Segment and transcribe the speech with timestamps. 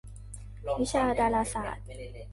[0.79, 1.85] วิชาดาราศาสตร์